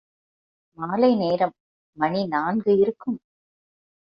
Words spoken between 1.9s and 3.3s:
மணி நான்கு இருக்கும்.